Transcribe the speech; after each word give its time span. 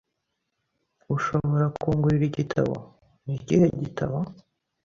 Ushobora 1.15 1.65
kungurira 1.79 2.25
igitabo?"" 2.29 2.73
"Ni 3.23 3.33
ikihe 3.37 3.67
gitabo?" 3.81 4.17